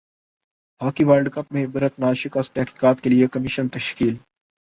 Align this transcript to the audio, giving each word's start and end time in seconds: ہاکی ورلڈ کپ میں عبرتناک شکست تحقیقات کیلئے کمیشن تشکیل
ہاکی 0.81 1.03
ورلڈ 1.05 1.29
کپ 1.33 1.51
میں 1.51 1.65
عبرتناک 1.65 2.15
شکست 2.15 2.53
تحقیقات 2.55 3.01
کیلئے 3.01 3.27
کمیشن 3.27 3.67
تشکیل 3.69 4.15